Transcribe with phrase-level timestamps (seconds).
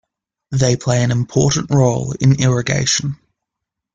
[0.49, 3.19] They play important role in irrigation.